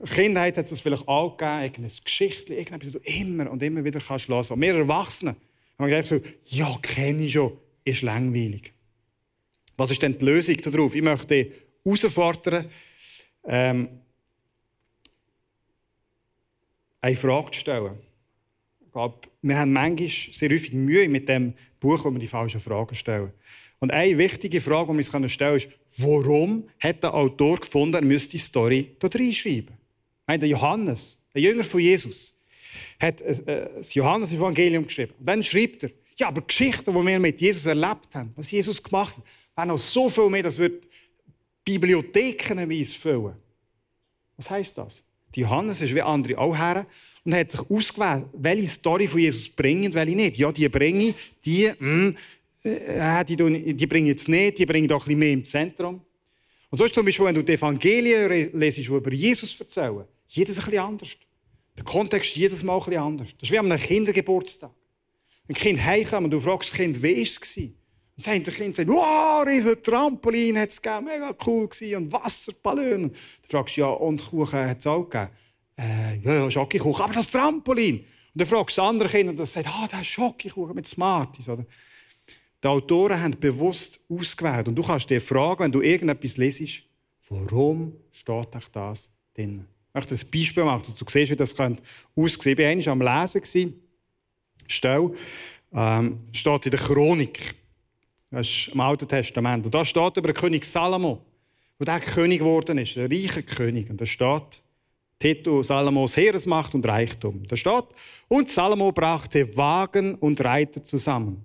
[0.05, 4.01] Kindheit hat es vielleicht auch gegeben, irgendeine Geschichte, irgendetwas, das du immer und immer wieder
[4.01, 4.45] kannst hören.
[4.49, 5.35] Und wir Erwachsene
[5.79, 8.73] haben gedacht, so, ja, kenne ich schon, ist langweilig.
[9.77, 10.93] Was ist denn die Lösung darauf?
[10.93, 11.51] Ich möchte
[11.85, 12.69] herausfordern,
[13.45, 14.01] ähm,
[16.99, 18.06] eine Frage zu stellen.
[18.97, 22.95] Glaube, wir haben manchmal sehr häufig Mühe mit dem Buch, wo wir die falschen Fragen
[22.95, 23.31] stellen.
[23.77, 27.93] Und eine wichtige Frage, die wir uns stellen können, ist, warum hat der Autor gefunden,
[27.93, 29.77] er müsste die Story hier reinschreiben?
[30.25, 32.41] Meine, der Johannes, ein Jünger von Jesus,
[32.99, 35.13] hat äh, das Johannes-Evangelium geschrieben.
[35.19, 38.81] Und dann schreibt er, ja, aber Geschichten, die wir mit Jesus erlebt haben, was Jesus
[38.81, 39.23] gemacht hat,
[39.55, 40.87] wären noch so viel mehr, das wird
[41.63, 43.35] Bibliothekenweise füllen.
[44.37, 45.03] Was heisst das?
[45.35, 46.87] Die Johannes ist wie andere auch her
[47.27, 50.37] und hat sich ausgewählt, welche Story von Jesus bringen und welche nicht.
[50.37, 52.17] Ja, die bringe ich, die, mh, hm,
[52.63, 55.99] äh, die, die bringe ich jetzt nicht, die bringe ich doch ein mehr im Zentrum.
[56.69, 60.57] Und so ist zum Beispiel, wenn du die Evangelien lesest, die über Jesus erzählen, jedes
[60.57, 61.17] ein bisschen anders.
[61.75, 63.27] Der Kontext ist jedes Mal ein bisschen anders.
[63.33, 64.71] Das ist wie an einem Kindergeburtstag.
[65.49, 67.55] Ein Kind heimkommt und du fragst das Kind, wie war es?
[67.55, 67.73] Dann
[68.15, 73.01] sagt das Kind, wow, riesen Trampolin hat es gegeben, mega cool gewesen, und Wasserballon.
[73.01, 73.11] Dann
[73.43, 75.29] fragst du, ja, und Kuchen hat es auch gegeben?
[75.77, 77.99] Äh, ja, Schokokuchen, aber das Trampolin.
[77.99, 80.87] Und dann fragst du das andere Kind und das sagt, ah, das ist Schokokuchen mit
[80.87, 81.47] Smarties.
[81.49, 81.65] Oder?
[82.63, 84.67] Die Autoren haben bewusst ausgewählt.
[84.67, 86.83] Und du kannst dir fragen, wenn du irgendetwas lesest,
[87.29, 89.65] warum steht euch das drin?
[89.89, 91.77] Ich möchte ein Beispiel machen, dass du siehst, wie das aussehen
[92.15, 92.79] könnte.
[92.79, 93.81] Ich war am Lesen.
[94.67, 95.13] Stelle
[95.73, 97.55] ähm, steht in der Chronik.
[98.31, 99.65] Das ist im Alten Testament.
[99.65, 101.21] Und da steht über den König Salomo,
[101.79, 103.89] der König geworden ist, der reiche König.
[103.89, 104.61] Und da steht,
[105.19, 107.43] Titel Salomos Heeresmacht und Reichtum.
[107.47, 107.85] Da steht,
[108.27, 111.43] und Salomo brachte Wagen und Reiter zusammen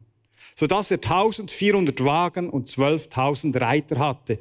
[0.55, 4.39] sodass er 1400 Wagen und 12.000 Reiter hatte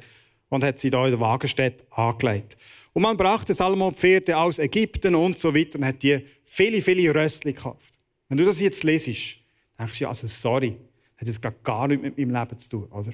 [0.48, 2.56] und hat sie da in der Wagenstätte angelegt.
[2.92, 7.14] Und man brachte Salomon Pferde aus Ägypten und so weiter und hat die viele, viele
[7.14, 7.94] Röstli gekauft.
[8.28, 9.38] Wenn du das jetzt lesest,
[9.78, 10.76] denkst du, ja, also sorry,
[11.18, 13.12] das hat jetzt gar nichts mit meinem Leben zu tun, oder?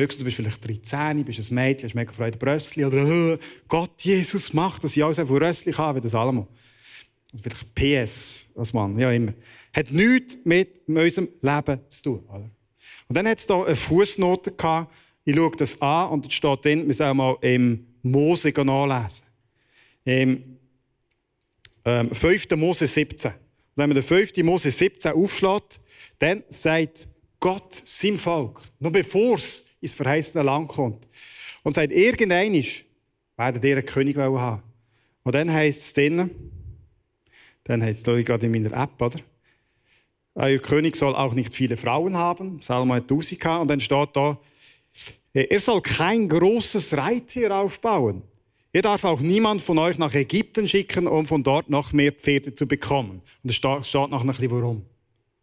[0.00, 4.02] Höchstens, du bist vielleicht 13, bist ein Mädchen, hast mega Freude Röstli oder oh, Gott,
[4.02, 6.46] Jesus macht, dass ich so viel Röstli habe wie der Salomon.
[7.32, 9.34] Und vielleicht PS als Mann, ja immer.
[9.72, 12.24] Hat nichts mit unserem Leben zu tun.
[12.28, 12.50] Oder?
[13.08, 14.92] Und dann hat es hier eine Fußnote gehabt.
[15.24, 19.24] Ich schaue das an und es steht drin, wir sollen mal im Mose nachlesen.
[20.04, 20.58] Im
[21.84, 22.50] ähm, 5.
[22.56, 23.30] Mose 17.
[23.30, 23.36] Und
[23.76, 24.36] wenn man den 5.
[24.38, 25.80] Mose 17 aufschlägt,
[26.18, 27.06] dann sagt
[27.38, 31.06] Gott seinem Volk, noch bevor es ins verheißene Land kommt,
[31.62, 32.56] und sagt, irgendeiner
[33.36, 34.62] werden ihr einen König haben.
[35.22, 36.30] Und dann heißt es drinnen,
[37.64, 39.20] dann heißt es gerade in meiner App, oder?
[40.34, 42.60] Euer König soll auch nicht viele Frauen haben.
[42.62, 44.38] Salomo hat Tausend und dann steht da,
[45.32, 48.22] er soll kein großes Reittier aufbauen.
[48.72, 52.54] Er darf auch niemand von euch nach Ägypten schicken, um von dort noch mehr Pferde
[52.54, 53.20] zu bekommen.
[53.42, 54.86] Und es steht, noch ein bisschen warum.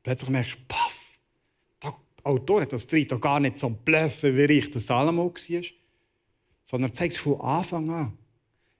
[0.03, 0.96] Plötzlich merkst du, paff,
[2.27, 5.61] Autor hat das Dritt gar nicht so ein Bluffen, wie ich der Salomo war,
[6.63, 8.17] sondern zeigt von Anfang an,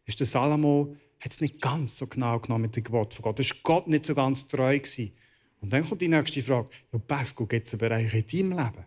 [0.06, 3.40] ist der Salomo hat es nicht ganz so genau genommen mit dem Gebot von Gott.
[3.40, 5.12] Ist Gott nicht so ganz treu gewesen.
[5.62, 6.70] Und dann kommt die nächste Frage.
[6.94, 8.86] Ja, Pascal, gibt es einen Bereich in deinem Leben,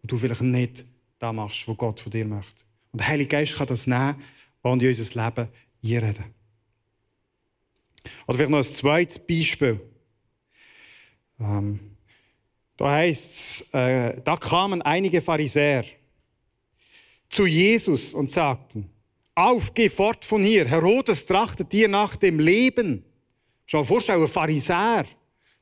[0.00, 0.84] wo du vielleicht nicht
[1.18, 2.64] das machst, was Gott von dir möchte?
[2.92, 4.22] Und der Heilige Geist kann das nehmen
[4.62, 5.48] und in unser Leben
[5.84, 6.24] einreden.
[8.26, 9.80] Oder vielleicht noch ein zweites Beispiel.
[11.38, 11.91] Ähm,
[12.82, 15.84] da heißt es, äh, da kamen einige Pharisäer
[17.28, 18.90] zu Jesus und sagten,
[19.36, 20.66] auf, geh fort von hier.
[20.66, 23.04] Herodes trachtet dir nach dem Leben.
[23.66, 25.04] Schau dir vorstellen, Pharisäer.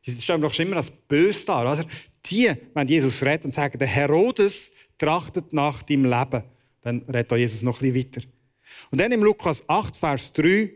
[0.06, 1.66] Die stellen doch schon immer als böse dar.
[1.66, 1.82] Also
[2.24, 6.42] die, wenn Jesus redet und sagen, der Herodes trachtet nach deinem Leben,
[6.80, 8.26] dann redet Jesus noch ein bisschen weiter.
[8.90, 10.70] Und dann im Lukas 8, Vers 3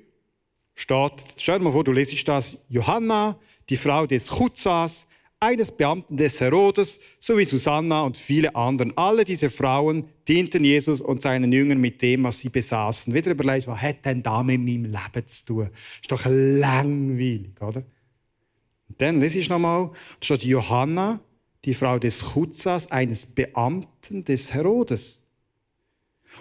[0.74, 3.38] steht, stell dir mal vor, du lesest das, Johanna,
[3.70, 5.06] die Frau des Chutzas,
[5.44, 8.96] eines Beamten des Herodes, sowie Susanna und viele anderen.
[8.96, 13.12] Alle diese Frauen dienten Jesus und seinen Jüngern mit dem, was sie besaßen.
[13.12, 15.70] Wieder überlegt, was hat denn da mit meinem Leben zu tun?
[16.00, 17.82] Ist doch langweilig, oder?
[18.88, 21.20] Und dann lese ich nochmal, da steht Johanna,
[21.64, 25.20] die Frau des Chutzas, eines Beamten des Herodes.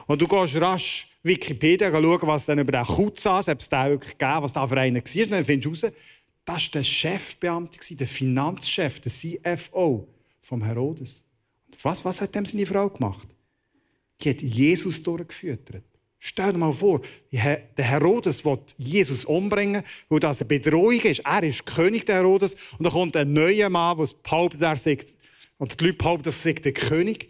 [0.07, 4.17] Und du gehst rasch Wikipedia schauen, was dann über den Chutzas, ob es den wirklich
[4.17, 5.23] gegeben was da für einen war.
[5.23, 5.93] Und dann findest du raus,
[6.45, 10.08] Das war der Chefbeamte, der Finanzchef, der CFO
[10.41, 11.23] vom Herodes.
[11.67, 13.27] Und was, was hat dem seine Frau gemacht?
[14.21, 15.82] Die hat Jesus durchgeführt.
[16.19, 17.01] Stell dir mal vor,
[17.32, 21.19] der Herodes will Jesus umbringen, weil das eine Bedrohung ist.
[21.25, 24.97] Er ist König der Herodes und da kommt ein neuer Mann, der behauptet, er sei,
[25.58, 27.29] und die Leute behaupten, das sei der König.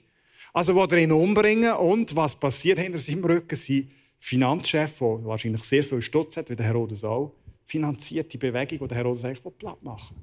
[0.53, 3.55] Also will er ihn umbringen und was passiert hinter seinem Rücken?
[3.55, 7.33] Sein Finanzchef, der wahrscheinlich sehr viel Stutz hat, wie der Herodes auch,
[7.73, 10.15] finanziert die Bewegung, die der Herodes eigentlich platt machen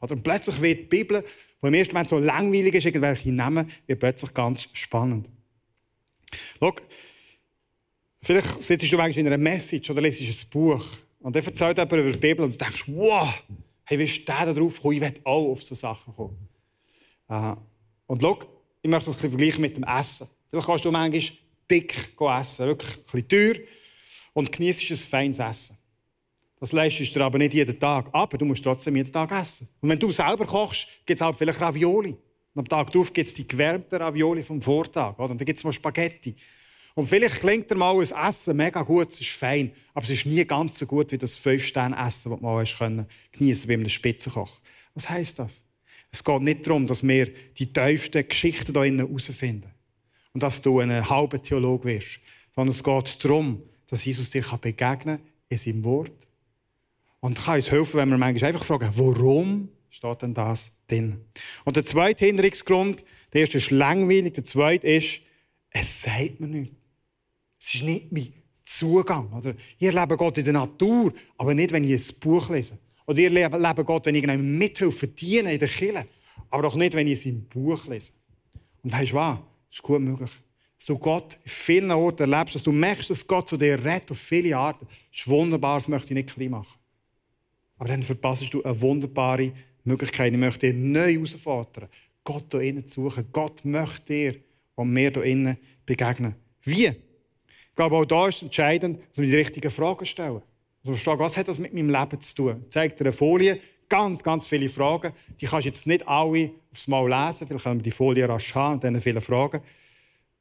[0.00, 0.12] will.
[0.12, 1.24] Und plötzlich wird die Bibel,
[1.62, 5.28] die im ersten Moment so langweilig ist, irgendwelche Namen, wird plötzlich ganz spannend.
[6.60, 6.74] Schau,
[8.20, 10.84] Vielleicht sitzt du manchmal in einer Message oder lesest ein Buch
[11.20, 13.42] und dann erzählt jemand über die Bibel und du denkst, wow,
[13.84, 14.94] hey, wie ist der da drauf gekommen?
[14.96, 16.48] Ich will auch auf so Sachen kommen.
[17.28, 17.54] Äh,
[18.06, 18.38] und schau,
[18.82, 20.28] ich möchte das ein vergleichen mit dem Essen.
[20.50, 21.22] Vielleicht kannst du manchmal
[21.70, 23.54] dick essen, wirklich ein bisschen teuer
[24.34, 25.77] und genießt ein feines Essen.
[26.60, 28.08] Das leistest du aber nicht jeden Tag.
[28.12, 29.68] Aber du musst trotzdem jeden Tag essen.
[29.80, 32.16] Und wenn du selber kochst, gibt es halt vielleicht Ravioli.
[32.54, 35.18] Und am Tag darauf gibt es die gewärmten Ravioli vom Vortag.
[35.18, 35.30] Oder?
[35.30, 36.34] Und dann gibt es mal Spaghetti.
[36.98, 40.26] Und vielleicht klingt dir mal ein Essen mega gut, es ist fein, aber es ist
[40.26, 44.60] nie ganz so gut wie das Fünf-Sterne-Essen, das man mal geniessen bei einem Spitzenkoch.
[44.94, 45.62] Was heisst das?
[46.10, 49.70] Es geht nicht darum, dass wir die tiefsten Geschichten hier herausfinden
[50.32, 52.18] und dass du ein halber Theologe wirst,
[52.56, 56.26] sondern es geht darum, dass Jesus dir begegnen kann in seinem Wort.
[57.20, 61.24] Und kann uns helfen, wenn wir manchmal einfach fragen, warum steht denn das drin?
[61.64, 65.20] Und der zweite Hinderungsgrund, der erste ist langweilig, der zweite ist,
[65.70, 66.76] es sagt mir nichts.
[67.60, 68.32] Es ist nicht mein
[68.64, 69.32] Zugang.
[69.32, 72.78] Oder ihr lebt Gott in der Natur, aber nicht, wenn ich ein Buch lese.
[73.06, 76.06] Oder ihr lebt Gott, wenn ich irgendeinem mithilfe, diene in der Kirche.
[76.50, 78.12] Aber doch nicht, wenn ich sein Buch lese.
[78.82, 79.38] Und weißt du was?
[79.68, 80.30] Das ist gut möglich.
[80.76, 84.10] Dass du Gott in vielen Orten erlebst, dass du merkst, dass Gott zu dir redet
[84.10, 84.86] auf viele Arten.
[84.86, 86.77] Das ist wunderbar, das möchte ich nicht klein machen.
[87.78, 89.52] Aber dann verpasst du eine wunderbare
[89.84, 90.32] Möglichkeit.
[90.32, 91.88] Ich möchte dir neu herausfordern,
[92.24, 93.26] Gott hier innen zu suchen.
[93.32, 94.34] Gott möchte dir
[94.74, 96.34] und mir hier innen begegnen.
[96.62, 96.92] Wie?
[97.78, 100.42] glaube, auch da ist entscheidend, dass wir die richtigen Fragen stellen.
[100.82, 102.62] Also wir fragen, was hat das mit meinem Leben zu tun?
[102.64, 105.12] Ich zeige dir eine Folie, ganz, ganz viele Fragen.
[105.40, 107.46] Die kannst du jetzt nicht alle aufs Mal lesen.
[107.46, 109.60] Vielleicht können wir die Folie rasch haben und dann viele Fragen.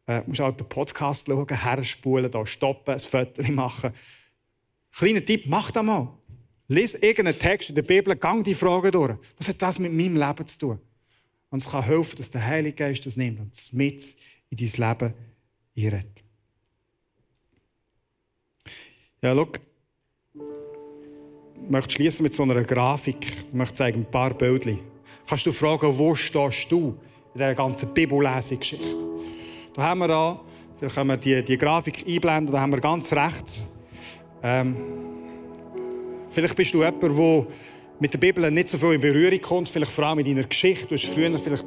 [0.08, 3.94] Äh, musst auch den Podcast schauen, herspulen, da stoppen, ein Foto machen.
[4.92, 6.08] Kleiner Tipp, mach das mal.
[6.68, 9.18] Lies irgendeinen Text in der Bibel, gang die Fragen durch.
[9.38, 10.80] Was hat das mit meinem Leben zu tun?
[11.50, 14.04] Und es kann helfen, dass der Heilige Geist das nimmt und es mit
[14.50, 15.14] in dein Leben
[15.78, 16.24] einredet.
[19.22, 19.48] Ja, schau.
[21.56, 23.18] Ich möchte schließen mit so einer Grafik.
[23.48, 24.80] Ich möchte zeigen, ein paar Bildchen.
[25.28, 26.98] Kannst du fragen, wo stehst du in
[27.34, 28.98] dieser ganzen Bibellesungsgeschichte?
[29.74, 30.42] Da haben wir da,
[30.78, 33.68] vielleicht können wir die, die Grafik einblenden, da haben wir ganz rechts.
[34.44, 35.17] Ähm,
[36.30, 37.48] vielleicht bist du jemand, der
[38.00, 40.88] mit der Bibel nicht so viel in Berührung kommt, vielleicht vor allem mit deiner Geschichte.
[40.88, 41.66] Du hast früher vielleicht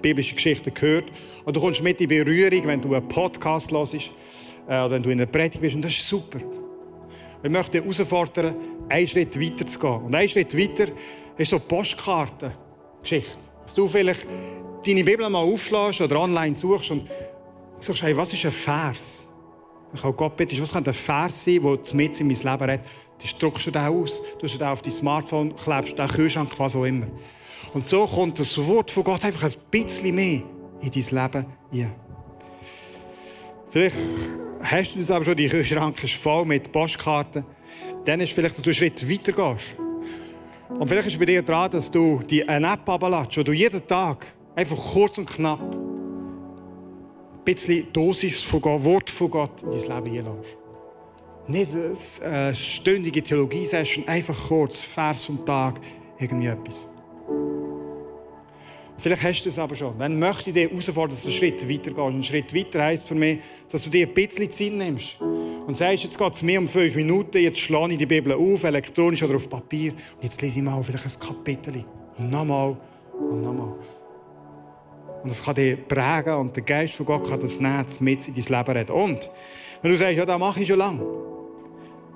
[0.00, 1.04] biblische Geschichten gehört.
[1.44, 3.98] Und du kommst mit in Berührung, wenn du einen Podcast hörst äh,
[4.66, 5.76] oder wenn du in einer Predigt bist.
[5.76, 6.40] Und das ist super.
[7.42, 8.54] Ich möchte dich herausfordern,
[8.88, 10.02] einen Schritt weiter zu gehen.
[10.02, 10.92] Und einen Schritt weiter
[11.36, 13.38] ist so Postkartengeschichte.
[13.62, 14.26] Dass du vielleicht
[14.84, 17.08] deine Bibel mal aufschlägst oder online suchst und
[17.78, 19.26] sagst, hey, was ist ein Vers?
[19.92, 22.80] Ich kann Gott bitten, was könnte ein Vers sein, der mit in mein Leben redet?
[23.20, 26.84] Das druckst du den aus, du den auf dein Smartphone, klebst den Kühlschrank, was auch
[26.84, 27.06] immer.
[27.74, 30.42] Und so kommt das Wort von Gott einfach ein bisschen mehr
[30.80, 31.94] in dein Leben hinein.
[33.70, 33.96] Vielleicht
[34.62, 37.44] hast du das aber schon, die Kühlschrank ist voll mit Postkarten.
[38.04, 39.66] Dann ist vielleicht, dass du einen Schritt weiter gehst.
[40.68, 43.86] Und vielleicht ist bei dir dran, dass du die eine App abladest, wo du jeden
[43.86, 50.04] Tag einfach kurz und knapp ein bisschen Dosis von Gott, Wort von Gott in dein
[50.04, 50.59] Leben einlässt.
[51.50, 51.72] Nicht
[52.22, 55.80] eine stündige Theologie-Session, einfach kurz, Vers vom Tag,
[56.20, 56.86] irgendwie etwas.
[58.96, 59.98] Vielleicht hast du es aber schon.
[59.98, 61.98] Dann möchte ich dich herausfordern, dass du einen Schritt weiter gehst.
[61.98, 65.20] Ein Schritt weiter heisst für mich, dass du dir ein bisschen Zeit nimmst.
[65.20, 68.62] Und sagst, jetzt geht es mir um fünf Minuten, jetzt schlage ich die Bibel auf,
[68.62, 69.92] elektronisch oder auf Papier.
[69.92, 71.84] Und jetzt lese ich mal vielleicht ein Kapitel.
[72.16, 72.76] Und nochmal
[73.18, 73.74] und nochmal.
[75.24, 78.34] Und das kann dich prägen und der Geist von Gott kann das Netz mit in
[78.34, 78.92] dein Leben reden.
[78.92, 79.28] Und
[79.82, 81.29] wenn du sagst, ja, das mache ich schon lange,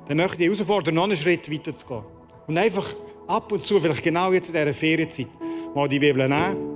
[0.08, 2.04] dann möchte ich herausfordern, noch einen Schritt weiter zu gehen.
[2.46, 2.88] Und einfach
[3.26, 5.28] ab und zu, vielleicht genau jetzt in dieser Ferienzeit,
[5.74, 6.74] mal die Bibel nehmen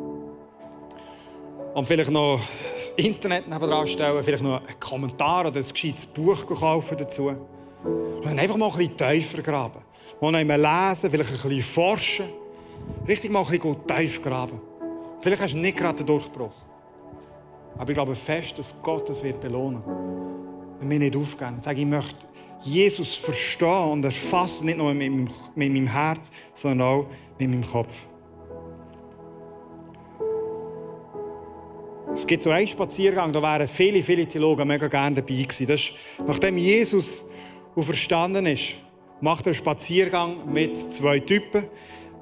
[1.74, 2.40] und vielleicht noch
[2.74, 7.28] das Internet nebenan stellen, vielleicht noch einen Kommentar oder ein gescheites Buch kaufen dazu.
[7.84, 9.82] Und dann einfach mal ein bisschen tiefer graben.
[10.20, 12.26] Mal noch lesen, vielleicht ein bisschen forschen.
[13.06, 14.60] Richtig mal ein bisschen tief graben.
[15.20, 16.54] Vielleicht hast du nicht gerade den Durchbruch.
[17.76, 19.82] Aber ich glaube fest, dass Gott das wird belohnen.
[20.80, 22.26] Wenn wir nicht aufgeben und sagen, ich möchte
[22.64, 27.06] Jesus verstehen und erfassen, nicht nur mit meinem, Herz, sondern auch
[27.38, 27.94] mit meinem Kopf.
[32.12, 35.66] Es gibt so einen Spaziergang, da wären viele, viele Theologen mega gerne dabei gewesen.
[35.66, 35.92] Das ist,
[36.26, 37.24] nachdem Jesus
[37.76, 38.74] verstanden ist,
[39.20, 41.64] macht er einen Spaziergang mit zwei Typen,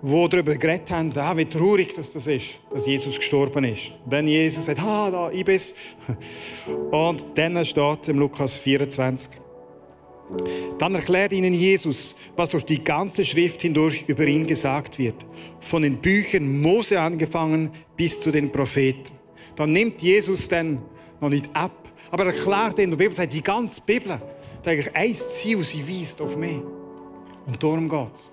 [0.02, 3.92] die darüber geredet haben, ah, wie traurig das, ist, dass Jesus gestorben ist.
[4.08, 5.74] Dann Jesus sagt, ah, da, ich bin's.
[6.90, 9.45] Und dann steht im Lukas 24,
[10.78, 15.14] dann erklärt ihnen Jesus, was durch die ganze Schrift hindurch über ihn gesagt wird.
[15.60, 19.12] Von den Büchern Mose angefangen bis zu den Propheten.
[19.54, 20.82] Dann nimmt Jesus dann
[21.20, 24.22] noch nicht ab, aber erklärt in der Bibel, sagt, die ganze Bibel hat
[24.66, 26.58] eigentlich ein Ziel, sie weist auf mich.
[27.46, 28.32] Und darum geht es.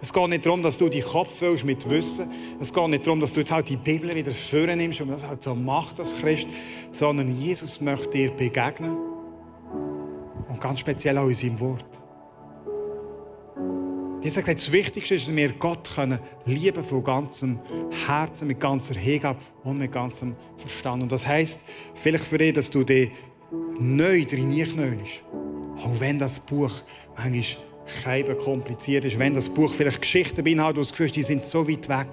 [0.00, 2.28] Es geht nicht darum, dass du deinen Kopf füllst mit Wissen.
[2.60, 5.24] Es geht nicht darum, dass du jetzt halt die Bibel wieder führen nimmst und das
[5.24, 6.48] halt so macht als Christ,
[6.90, 9.11] sondern Jesus möchte dir begegnen
[10.52, 11.84] und ganz speziell auch in seinem Wort.
[14.20, 17.58] Jesus hat gesagt, das Wichtigste ist, dass wir Gott können lieben von ganzem
[18.06, 21.02] Herzen, mit ganzer Hingabe und mit ganzem Verstand.
[21.02, 21.62] Und das heisst,
[21.94, 23.10] vielleicht für dich, dass du dich
[23.80, 25.24] neu reinknöllst.
[25.78, 26.70] Auch wenn das Buch
[27.16, 27.64] manchmal
[28.04, 31.42] kein kompliziert ist, wenn das Buch vielleicht Geschichten beinhaltet, wo du das Gefühl die sind
[31.42, 32.06] so weit weg.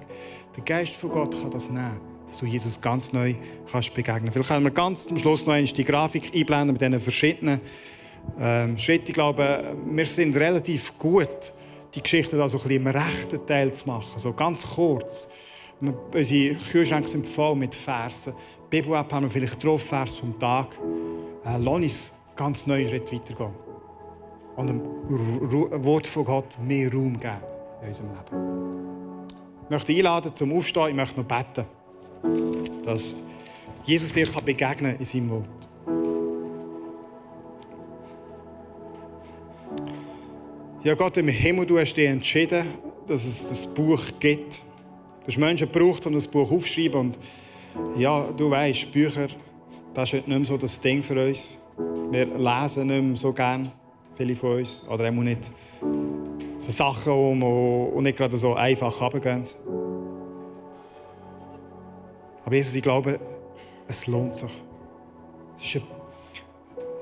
[0.56, 3.34] Der Geist von Gott kann das nehmen, dass du Jesus ganz neu
[3.70, 4.32] kannst begegnen.
[4.32, 7.60] Vielleicht können wir ganz zum Schluss noch einmal die Grafik einblenden mit diesen verschiedenen
[8.38, 9.08] ähm, Schritten.
[9.08, 11.52] Ich glaube, wir sind relativ gut
[11.94, 14.18] die Geschichte da so ein bisschen im rechten Teil zu machen.
[14.18, 15.28] So ganz kurz.
[15.80, 18.34] Unsere Kühlschränke sind voll mit Versen.
[18.68, 20.76] Bibel-App haben wir vielleicht drauf, Vers vom Tag.
[21.44, 23.54] Äh, lass uns ganz neuen Schritt weitergehen.
[24.56, 27.42] Und dem Wort von Gott mehr Raum geben
[27.82, 29.26] in unserem Leben.
[29.64, 30.88] Ich möchte einladen zum Aufstehen.
[30.88, 31.64] Ich möchte noch beten,
[32.84, 33.16] dass
[33.84, 35.59] Jesus dir begegnen kann in seinem Wort.
[40.82, 42.64] Ja, Gott im Himmel, du hast dich entschieden,
[43.06, 44.62] dass es das Buch gibt.
[45.20, 46.98] Du hast Menschen gebraucht, um das Buch aufzuschreiben.
[46.98, 47.18] Und
[47.98, 49.28] ja, du weißt, Bücher,
[49.92, 51.58] das ist heute nicht mehr so das Ding für uns.
[52.10, 53.72] Wir lesen nicht mehr so gerne,
[54.16, 54.80] viele von uns.
[54.88, 55.50] Oder auch nicht
[56.60, 59.44] so Sachen, die nicht gerade so einfach runtergehen.
[62.42, 63.20] Aber Jesus, ich glaube,
[63.86, 64.62] es lohnt sich.
[65.60, 65.84] Es, ist eine,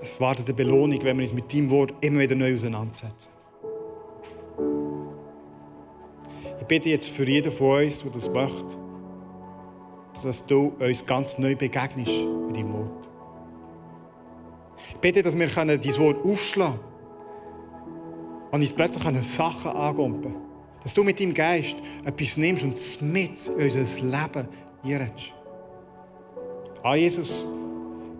[0.02, 3.37] es wartet eine Belohnung, wenn wir uns mit deinem Wort immer wieder neu auseinandersetzen.
[6.68, 8.76] Bitte jetzt für jeden von uns, der das möchte,
[10.22, 12.12] dass du uns ganz neu begegnest
[12.46, 13.08] mit deinem Wort.
[14.90, 16.88] Ich bitte, dass wir dein Wort aufschlagen können
[18.52, 20.44] und uns plötzlich Sachen angumpen können.
[20.82, 24.48] Dass du mit deinem Geist etwas nimmst und mit in unser Leben
[24.82, 25.34] einredest.
[26.82, 27.46] Ah, Jesus,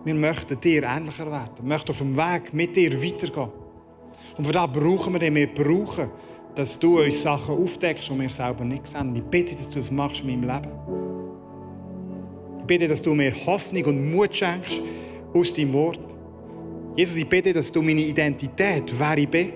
[0.03, 1.51] wir möchten dir ähnlicher werden.
[1.57, 3.49] Wir möchten auf dem Weg mit dir weitergehen.
[4.37, 5.33] Und für das brauchen wir dich.
[5.33, 6.09] Wir brauchen
[6.59, 9.15] dass du uns Sachen aufdeckst, die wir selber nicht sehen.
[9.15, 10.73] Ich bitte, dass du das machst in meinem Leben.
[12.59, 14.81] Ich bitte, dass du mir Hoffnung und Mut schenkst
[15.33, 16.01] aus deinem Wort.
[16.97, 19.53] Jesus, ich bitte, dass du meine Identität, wer ich bin,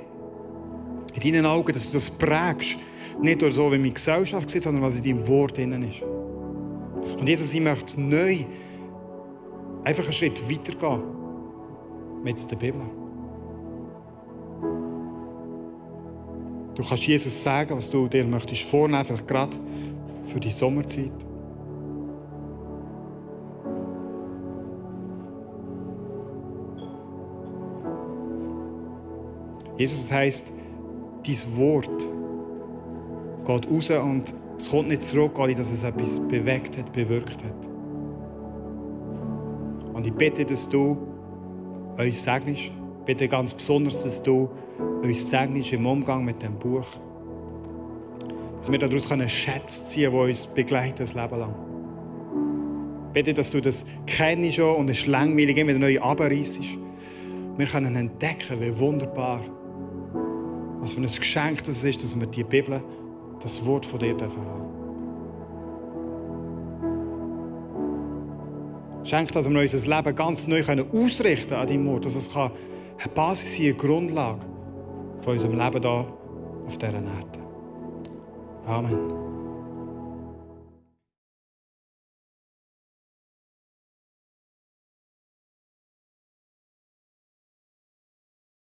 [1.13, 2.77] in deinen Augen, dass du das prägst.
[3.21, 6.01] Nicht nur so, wie meine Gesellschaft sieht, sondern was in deinem Wort drin ist.
[7.19, 8.45] Und Jesus, ich möchte neu
[9.83, 11.01] einfach einen Schritt weitergehen
[12.23, 13.02] mit der Bibel.
[16.75, 19.57] Du kannst Jesus sagen, was du dir möchtest vornehmen, vielleicht gerade
[20.25, 21.11] für die Sommerzeit.
[29.77, 30.51] Jesus, das heisst,
[31.25, 32.07] dein Wort
[33.45, 37.69] geht raus und es kommt nicht zurück, dass es etwas bewegt hat, bewirkt hat.
[39.93, 40.97] Und ich bitte, dass du
[41.97, 42.61] uns segnest.
[42.61, 42.71] Ich
[43.05, 44.49] bitte ganz besonders, dass du
[45.03, 46.87] uns segnest im Umgang mit dem Buch.
[48.59, 51.55] Dass wir daraus Schätze ziehen können, die uns begleiten das Leben lang.
[53.13, 56.61] Bitte, dass du das kennst und es langweilig immer neu abreißt.
[57.57, 59.41] Wir können entdecken, wie wunderbar,
[60.79, 62.81] was für ein Geschenk das ist, dass wir die Bibel,
[63.41, 64.41] das Wort von dir haben dürfen
[69.03, 72.51] Schenk, dass wir unser Leben ganz neu ausrichten an deinem Wort, dass es eine
[73.13, 74.52] Basis eine Grundlage
[75.23, 76.07] von unserem Leben hier
[76.67, 77.39] auf dieser Erde.
[78.65, 79.22] Amen.